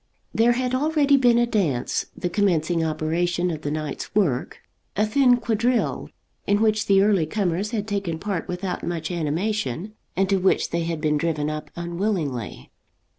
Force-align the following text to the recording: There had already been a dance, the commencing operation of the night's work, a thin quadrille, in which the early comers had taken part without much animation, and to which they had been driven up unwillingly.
There 0.33 0.53
had 0.53 0.73
already 0.73 1.15
been 1.15 1.37
a 1.37 1.45
dance, 1.45 2.07
the 2.17 2.27
commencing 2.27 2.83
operation 2.83 3.51
of 3.51 3.61
the 3.61 3.69
night's 3.69 4.15
work, 4.15 4.57
a 4.95 5.05
thin 5.05 5.37
quadrille, 5.37 6.09
in 6.47 6.59
which 6.59 6.87
the 6.87 7.03
early 7.03 7.27
comers 7.27 7.69
had 7.69 7.87
taken 7.87 8.17
part 8.17 8.47
without 8.47 8.83
much 8.83 9.11
animation, 9.11 9.93
and 10.15 10.27
to 10.27 10.37
which 10.37 10.71
they 10.71 10.85
had 10.85 11.01
been 11.01 11.19
driven 11.19 11.51
up 11.51 11.69
unwillingly. 11.75 12.71